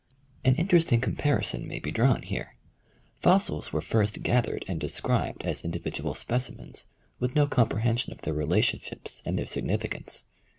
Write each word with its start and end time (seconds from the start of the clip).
An 0.43 0.55
interesting 0.55 0.99
compai'ison 0.99 1.67
may 1.67 1.77
be 1.77 1.91
drawn 1.91 2.23
here. 2.23 2.55
Fossils 3.19 3.71
were 3.71 3.81
first 3.81 4.23
gathered 4.23 4.65
and 4.67 4.79
described 4.79 5.43
as 5.43 5.63
individual 5.63 6.15
specimens, 6.15 6.87
with 7.19 7.35
no 7.35 7.45
comprehension 7.45 8.11
of 8.11 8.23
their 8.23 8.33
relationships 8.33 9.21
and 9.27 9.37
their 9.37 9.45
significance. 9.45 10.23